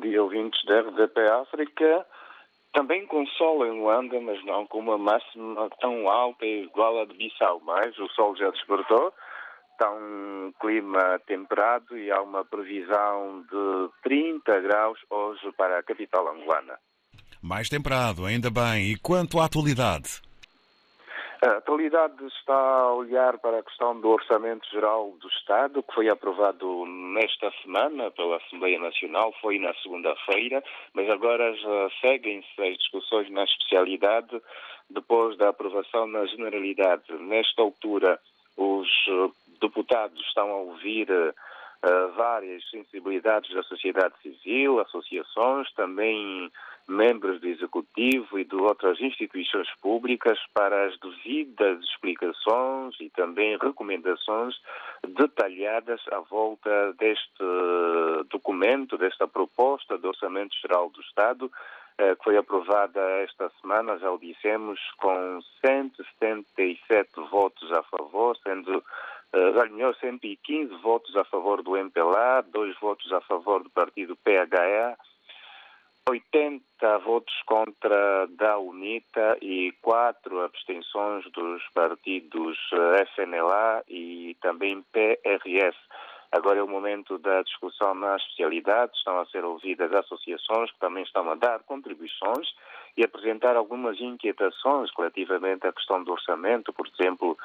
Dia, 0.00 0.22
ouvintes 0.22 0.62
da 0.64 0.80
RDP 0.80 1.20
África. 1.30 2.06
Também 2.72 3.06
com 3.06 3.26
sol 3.26 3.66
em 3.66 3.80
Luanda, 3.80 4.20
mas 4.20 4.44
não 4.44 4.66
com 4.66 4.78
uma 4.78 4.96
máxima 4.96 5.68
tão 5.80 6.08
alta 6.08 6.44
e 6.44 6.64
igual 6.64 7.00
a 7.00 7.04
de 7.04 7.14
Bissau. 7.14 7.60
Mas 7.64 7.98
o 7.98 8.08
sol 8.10 8.36
já 8.36 8.48
despertou, 8.50 9.12
está 9.72 9.90
um 9.90 10.52
clima 10.60 11.20
temperado 11.26 11.98
e 11.98 12.10
há 12.10 12.22
uma 12.22 12.44
previsão 12.44 13.42
de 13.42 13.90
30 14.02 14.60
graus 14.60 14.98
hoje 15.10 15.50
para 15.56 15.78
a 15.78 15.82
capital 15.82 16.28
angolana. 16.28 16.78
Mais 17.42 17.68
temperado, 17.68 18.24
ainda 18.24 18.50
bem. 18.50 18.92
E 18.92 18.96
quanto 18.98 19.40
à 19.40 19.46
atualidade? 19.46 20.22
A 21.42 21.56
atualidade 21.56 22.22
está 22.26 22.54
a 22.54 22.92
olhar 22.92 23.38
para 23.38 23.60
a 23.60 23.62
questão 23.62 23.98
do 23.98 24.10
Orçamento 24.10 24.68
Geral 24.70 25.12
do 25.18 25.28
Estado, 25.28 25.82
que 25.82 25.94
foi 25.94 26.06
aprovado 26.10 26.84
nesta 26.84 27.50
semana 27.62 28.10
pela 28.10 28.36
Assembleia 28.36 28.78
Nacional, 28.78 29.32
foi 29.40 29.58
na 29.58 29.72
segunda-feira, 29.76 30.62
mas 30.92 31.08
agora 31.08 31.50
seguem-se 32.02 32.62
as 32.62 32.76
discussões 32.76 33.30
na 33.30 33.44
especialidade 33.44 34.38
depois 34.90 35.38
da 35.38 35.48
aprovação 35.48 36.06
na 36.08 36.26
generalidade. 36.26 37.10
Nesta 37.20 37.62
altura, 37.62 38.20
os 38.58 38.88
eh, 39.08 39.30
deputados 39.62 40.20
estão 40.26 40.50
a 40.50 40.56
ouvir 40.56 41.10
uh, 41.10 41.32
várias 42.14 42.68
sensibilidades 42.70 43.54
da 43.54 43.62
sociedade 43.62 44.14
civil, 44.22 44.80
associações, 44.80 45.72
também 45.72 46.50
membros 46.90 47.40
do 47.40 47.46
Executivo 47.46 48.38
e 48.38 48.44
de 48.44 48.56
outras 48.56 49.00
instituições 49.00 49.68
públicas 49.80 50.38
para 50.52 50.86
as 50.86 50.98
devidas 50.98 51.82
explicações 51.84 52.96
e 53.00 53.08
também 53.10 53.56
recomendações 53.56 54.56
detalhadas 55.06 56.00
à 56.10 56.18
volta 56.20 56.92
deste 56.98 57.44
documento, 58.28 58.98
desta 58.98 59.26
proposta 59.28 59.96
do 59.96 60.08
Orçamento 60.08 60.54
Geral 60.60 60.90
do 60.90 61.00
Estado, 61.00 61.50
eh, 61.98 62.16
que 62.16 62.24
foi 62.24 62.36
aprovada 62.36 63.00
esta 63.22 63.50
semana, 63.60 63.98
já 63.98 64.10
o 64.10 64.18
dissemos, 64.18 64.80
com 64.98 65.40
177 65.64 67.08
votos 67.30 67.70
a 67.72 67.82
favor, 67.84 68.36
sendo 68.38 68.82
115 70.00 70.74
votos 70.82 71.14
a 71.16 71.24
favor 71.24 71.62
do 71.62 71.76
MPLA, 71.76 72.42
dois 72.42 72.78
votos 72.80 73.12
a 73.12 73.20
favor 73.20 73.62
do 73.62 73.70
partido 73.70 74.16
PHA, 74.16 74.96
80 76.08 76.98
votos 76.98 77.34
contra 77.46 78.26
da 78.28 78.58
UNITA 78.58 79.38
e 79.40 79.72
quatro 79.80 80.40
abstenções 80.42 81.24
dos 81.30 81.62
partidos 81.74 82.58
FNLA 83.14 83.84
e 83.88 84.36
também 84.40 84.82
PRS. 84.90 85.76
Agora 86.32 86.60
é 86.60 86.62
o 86.62 86.68
momento 86.68 87.18
da 87.18 87.42
discussão 87.42 87.94
na 87.94 88.16
especialidade. 88.16 88.92
Estão 88.96 89.18
a 89.18 89.26
ser 89.26 89.44
ouvidas 89.44 89.92
associações 89.92 90.70
que 90.70 90.78
também 90.78 91.02
estão 91.02 91.28
a 91.28 91.34
dar 91.34 91.60
contribuições 91.60 92.48
e 92.96 93.04
apresentar 93.04 93.56
algumas 93.56 94.00
inquietações 94.00 94.90
relativamente 94.96 95.66
à 95.66 95.72
questão 95.72 96.02
do 96.02 96.12
orçamento, 96.12 96.72
por 96.72 96.86
exemplo, 96.88 97.36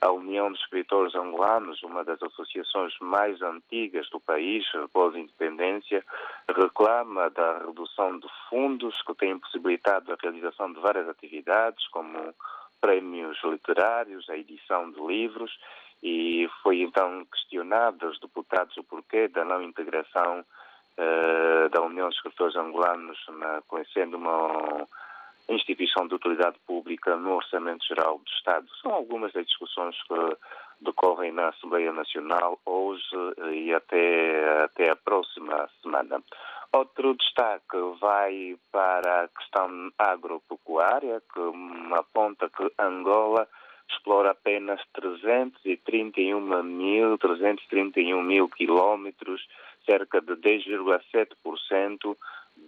a 0.00 0.10
União 0.10 0.50
de 0.50 0.58
Escritores 0.58 1.14
Angolanos, 1.14 1.82
uma 1.82 2.02
das 2.02 2.22
associações 2.22 2.94
mais 3.00 3.40
antigas 3.42 4.08
do 4.08 4.18
país, 4.18 4.64
após 4.82 5.14
a 5.14 5.18
independência, 5.18 6.04
reclama 6.48 7.28
da 7.30 7.58
redução 7.58 8.18
de 8.18 8.26
fundos 8.48 9.00
que 9.02 9.14
têm 9.14 9.38
possibilitado 9.38 10.12
a 10.12 10.16
realização 10.20 10.72
de 10.72 10.80
várias 10.80 11.06
atividades, 11.06 11.86
como 11.88 12.34
prémios 12.80 13.38
literários, 13.44 14.28
a 14.30 14.36
edição 14.38 14.90
de 14.90 15.00
livros, 15.00 15.58
e 16.02 16.48
foi 16.62 16.80
então 16.80 17.26
questionado 17.26 18.06
aos 18.06 18.18
deputados 18.20 18.74
o 18.78 18.84
porquê 18.84 19.28
da 19.28 19.44
não 19.44 19.62
integração 19.62 20.40
uh, 20.40 21.68
da 21.68 21.82
União 21.82 22.08
de 22.08 22.14
Escritores 22.14 22.56
Angolanos, 22.56 23.18
na, 23.28 23.60
conhecendo 23.68 24.16
uma 24.16 24.88
instituição 25.54 26.06
de 26.06 26.14
utilidade 26.14 26.56
pública 26.66 27.16
no 27.16 27.36
Orçamento 27.36 27.84
Geral 27.86 28.18
do 28.18 28.30
Estado. 28.30 28.66
São 28.82 28.92
algumas 28.92 29.32
das 29.32 29.46
discussões 29.46 29.96
que 30.04 30.36
decorrem 30.80 31.32
na 31.32 31.48
Assembleia 31.48 31.92
Nacional 31.92 32.58
hoje 32.64 33.04
e 33.52 33.72
até, 33.74 34.62
até 34.64 34.90
a 34.90 34.96
próxima 34.96 35.68
semana. 35.82 36.22
Outro 36.72 37.14
destaque 37.14 37.76
vai 38.00 38.56
para 38.70 39.24
a 39.24 39.28
questão 39.28 39.92
agropecuária, 39.98 41.20
que 41.32 41.94
aponta 41.94 42.48
que 42.48 42.70
Angola 42.78 43.48
explora 43.90 44.30
apenas 44.30 44.80
331 44.92 46.62
mil, 46.62 47.18
331 47.18 48.22
mil 48.22 48.48
quilómetros, 48.48 49.46
cerca 49.84 50.20
de 50.20 50.34
10,7% 50.36 52.16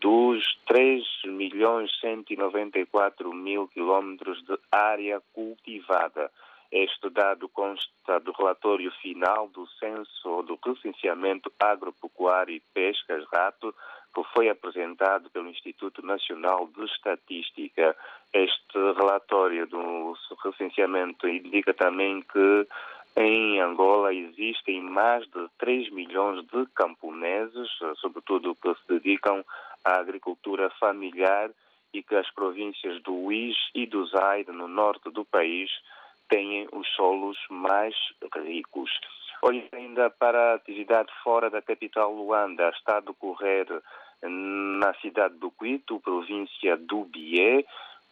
dos 0.00 0.44
3 0.66 1.04
milhões 1.26 1.90
194 2.00 3.32
mil 3.32 3.68
quilómetros 3.68 4.42
de 4.44 4.58
área 4.70 5.20
cultivada. 5.32 6.30
Este 6.70 7.08
dado 7.08 7.48
consta 7.48 8.20
do 8.20 8.32
relatório 8.32 8.90
final 9.00 9.48
do 9.48 9.66
censo 9.78 10.42
do 10.42 10.58
recenseamento 10.62 11.50
agropecuário 11.58 12.54
e 12.54 12.62
pescas 12.74 13.24
rato 13.32 13.74
que 14.14 14.22
foi 14.34 14.48
apresentado 14.48 15.30
pelo 15.30 15.48
Instituto 15.48 16.04
Nacional 16.04 16.68
de 16.76 16.84
Estatística. 16.84 17.96
Este 18.32 18.78
relatório 18.96 19.66
do 19.66 20.14
recenseamento 20.44 21.26
indica 21.26 21.72
também 21.72 22.22
que 22.22 22.66
em 23.16 23.60
Angola 23.60 24.12
existem 24.14 24.80
mais 24.82 25.24
de 25.28 25.48
3 25.58 25.90
milhões 25.90 26.46
de 26.46 26.66
camponeses, 26.74 27.68
sobretudo 27.96 28.54
que 28.54 28.72
se 28.74 28.88
dedicam 28.88 29.44
à 29.84 29.96
agricultura 29.96 30.70
familiar 30.78 31.50
e 31.92 32.02
que 32.02 32.14
as 32.14 32.30
províncias 32.32 33.02
do 33.02 33.14
Uís 33.14 33.56
e 33.74 33.86
do 33.86 34.06
Zaire, 34.06 34.52
no 34.52 34.68
norte 34.68 35.10
do 35.10 35.24
país, 35.24 35.70
têm 36.28 36.68
os 36.72 36.86
solos 36.94 37.38
mais 37.50 37.94
ricos. 38.44 38.90
Olhando 39.42 39.68
ainda 39.72 40.10
para 40.10 40.52
a 40.52 40.54
atividade 40.54 41.10
fora 41.22 41.48
da 41.48 41.62
capital 41.62 42.12
Luanda, 42.12 42.68
está 42.70 42.98
a 42.98 43.00
decorrer 43.00 43.66
na 44.22 44.92
cidade 44.94 45.34
do 45.36 45.50
Quito, 45.50 46.00
província 46.00 46.76
do 46.76 47.04
Bié, 47.04 47.64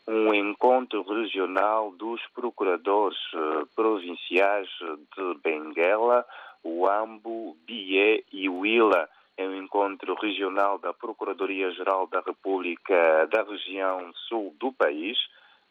um 0.09 0.33
encontro 0.33 1.03
regional 1.03 1.91
dos 1.91 2.21
procuradores 2.33 3.19
eh, 3.35 3.65
provinciais 3.75 4.69
de 5.17 5.35
Benguela, 5.43 6.25
Uambo, 6.65 7.57
Bié 7.67 8.23
e 8.33 8.49
Huila 8.49 9.09
é 9.37 9.47
um 9.47 9.55
encontro 9.57 10.15
regional 10.15 10.79
da 10.79 10.93
Procuradoria-Geral 10.93 12.07
da 12.07 12.21
República 12.21 13.27
da 13.27 13.43
região 13.43 14.13
sul 14.29 14.55
do 14.59 14.73
país, 14.73 15.19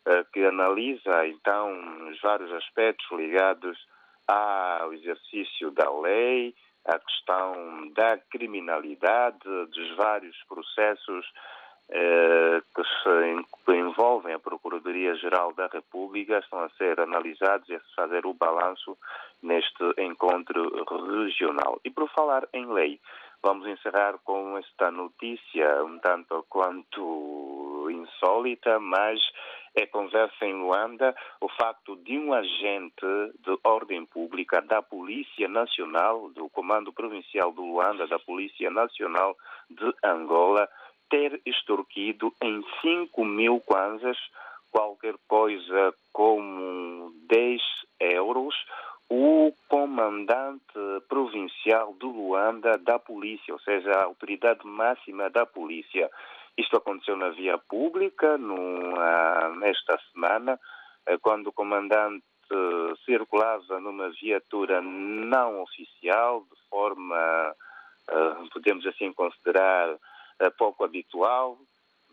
eh, 0.06 0.24
que 0.32 0.46
analisa 0.46 1.28
então 1.28 2.08
os 2.10 2.22
vários 2.22 2.52
aspectos 2.54 3.06
ligados 3.12 3.78
ao 4.28 4.94
exercício 4.94 5.72
da 5.72 5.90
lei, 6.00 6.54
à 6.86 7.00
questão 7.00 7.90
da 7.96 8.18
criminalidade, 8.18 9.40
dos 9.44 9.96
vários 9.96 10.38
processos 10.44 11.26
eh, 11.90 12.62
que, 12.76 12.84
se, 12.84 13.74
envolvem 13.76 14.34
a 14.34 14.40
Procuradoria-Geral 14.40 15.54
da 15.54 15.68
República 15.68 16.40
estão 16.40 16.60
a 16.60 16.70
ser 16.70 17.00
analisados 17.00 17.68
e 17.70 17.76
a 17.76 17.80
se 17.80 17.96
fazer 17.96 18.26
o 18.26 18.34
balanço 18.34 18.98
neste 19.42 19.84
encontro 20.00 20.84
regional. 21.24 21.80
E 21.84 21.92
por 21.92 22.10
falar 22.10 22.48
em 22.54 22.66
lei, 22.66 23.00
Vamos 23.46 23.68
encerrar 23.68 24.18
com 24.24 24.58
esta 24.58 24.90
notícia 24.90 25.84
um 25.84 26.00
tanto 26.00 26.44
quanto 26.50 27.88
insólita, 27.92 28.80
mas 28.80 29.20
é 29.76 29.86
conversa 29.86 30.48
em 30.48 30.56
Luanda. 30.56 31.16
O 31.40 31.48
facto 31.50 31.96
de 31.98 32.18
um 32.18 32.34
agente 32.34 33.06
de 33.46 33.56
ordem 33.64 34.04
pública 34.04 34.64
da 34.64 34.82
Polícia 34.82 35.48
Nacional, 35.48 36.32
do 36.32 36.50
Comando 36.50 36.92
Provincial 36.92 37.52
do 37.52 37.62
Luanda, 37.62 38.08
da 38.08 38.18
Polícia 38.18 38.72
Nacional 38.72 39.38
de 39.70 39.94
Angola, 40.04 40.68
ter 41.08 41.40
extorquido 41.46 42.34
em 42.42 42.66
5 42.82 43.24
mil 43.24 43.60
kwanzas 43.60 44.18
qualquer 44.72 45.14
coisa 45.28 45.94
como 46.12 47.14
10 47.30 47.62
euros 48.00 48.56
o 49.10 49.54
comandante 49.68 50.62
provincial 51.08 51.94
de 52.00 52.06
Luanda 52.06 52.78
da 52.78 52.98
polícia, 52.98 53.54
ou 53.54 53.60
seja, 53.60 53.92
a 53.92 54.04
autoridade 54.04 54.66
máxima 54.66 55.30
da 55.30 55.46
polícia. 55.46 56.10
Isto 56.58 56.78
aconteceu 56.78 57.16
na 57.16 57.30
via 57.30 57.58
pública 57.58 58.38
numa, 58.38 59.50
nesta 59.58 60.00
semana, 60.12 60.60
eh, 61.06 61.18
quando 61.18 61.48
o 61.48 61.54
comandante 61.54 62.24
circulava 63.06 63.80
numa 63.80 64.10
viatura 64.12 64.82
não 64.82 65.62
oficial, 65.62 66.42
de 66.42 66.70
forma, 66.70 67.56
eh, 68.10 68.36
podemos 68.54 68.86
assim 68.86 69.12
considerar, 69.14 69.98
eh, 70.40 70.50
pouco 70.52 70.84
habitual, 70.84 71.58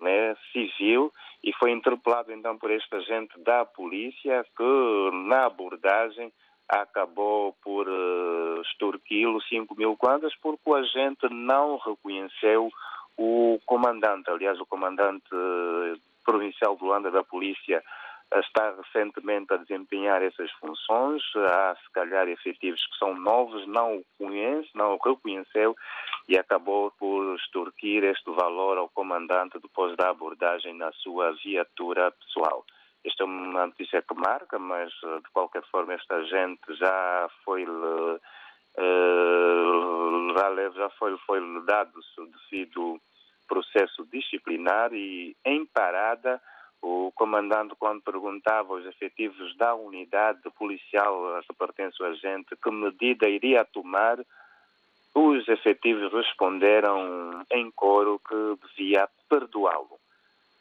né, 0.00 0.34
civil, 0.52 1.12
e 1.44 1.52
foi 1.54 1.70
interpelado 1.70 2.32
então 2.32 2.58
por 2.58 2.70
este 2.70 2.94
agente 2.96 3.38
da 3.40 3.64
polícia 3.64 4.44
que, 4.56 5.10
na 5.28 5.46
abordagem, 5.46 6.32
acabou 6.80 7.54
por 7.62 7.86
uh, 7.88 8.62
extorquí-lo 8.62 9.40
5 9.42 9.74
mil 9.76 9.96
kwanzas 9.96 10.34
porque 10.40 10.62
o 10.66 10.74
agente 10.74 11.28
não 11.30 11.76
reconheceu 11.76 12.70
O 13.16 13.60
comandante, 13.66 14.30
aliás, 14.30 14.58
o 14.58 14.66
comandante 14.66 15.28
provincial 16.24 16.76
de 16.76 16.84
Luanda 16.84 17.10
da 17.10 17.22
Polícia 17.22 17.82
está 18.34 18.74
recentemente 18.74 19.52
a 19.52 19.58
desempenhar 19.58 20.22
essas 20.22 20.50
funções. 20.52 21.22
Há, 21.36 21.76
se 21.76 21.90
calhar, 21.92 22.26
efetivos 22.28 22.80
que 22.86 22.98
são 22.98 23.14
novos, 23.14 23.66
não 23.66 23.98
o 23.98 24.04
conhece, 24.16 24.70
não 24.74 24.94
o 24.94 24.98
reconheceu 24.98 25.76
e 26.26 26.38
acabou 26.38 26.90
por 26.92 27.36
extorquir 27.36 28.04
este 28.04 28.30
valor 28.30 28.78
ao 28.78 28.88
comandante 28.88 29.58
depois 29.60 29.94
da 29.96 30.08
abordagem 30.08 30.74
na 30.74 30.90
sua 30.92 31.32
viatura 31.44 32.10
pessoal. 32.12 32.64
Esta 33.04 33.24
é 33.24 33.26
uma 33.26 33.66
notícia 33.66 34.02
que 34.02 34.14
marca, 34.14 34.58
mas 34.58 34.92
de 34.92 35.30
qualquer 35.32 35.62
forma 35.70 35.94
esta 35.94 36.22
gente 36.24 36.74
já 36.74 37.28
foi 37.44 37.64
uh, 37.64 38.20
já 40.74 40.88
foi, 40.98 41.16
foi 41.26 41.40
dado 41.64 41.92
o 42.18 42.26
devido 42.26 43.00
processo 43.48 44.06
disciplinar 44.06 44.92
e 44.94 45.36
em 45.44 45.66
parada 45.66 46.40
o 46.80 47.12
comandante, 47.14 47.76
quando 47.78 48.02
perguntava 48.02 48.74
aos 48.74 48.84
efetivos 48.86 49.56
da 49.56 49.74
unidade 49.74 50.42
policial 50.58 51.36
a 51.36 51.42
que 51.42 51.54
pertence 51.54 52.02
o 52.02 52.06
agente 52.06 52.56
que 52.56 52.70
medida 52.70 53.28
iria 53.28 53.64
tomar, 53.64 54.18
os 55.14 55.46
efetivos 55.48 56.12
responderam 56.12 57.44
em 57.52 57.70
coro 57.70 58.20
que 58.26 58.56
devia 58.66 59.08
perdoá-lo. 59.28 60.01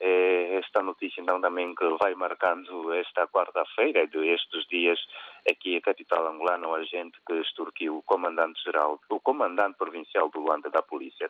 É 0.04 0.56
esta 0.56 0.82
notícia, 0.82 1.22
então, 1.22 1.40
também 1.40 1.76
que 1.76 1.88
vai 2.02 2.16
marcando 2.16 2.92
esta 2.94 3.28
quarta-feira 3.28 4.08
de 4.08 4.18
estes 4.30 4.66
dias 4.68 5.00
aqui 5.48 5.78
a 5.78 5.82
capital 5.82 6.28
angolana, 6.28 6.68
o 6.68 6.74
agente 6.74 7.20
que 7.28 7.34
extorquiu 7.34 7.98
o 7.98 8.02
comandante-geral, 8.02 9.00
o 9.10 9.20
comandante 9.20 9.78
provincial 9.78 10.30
do 10.30 10.40
Luanda 10.40 10.72
da 10.72 10.82
polícia. 10.82 11.30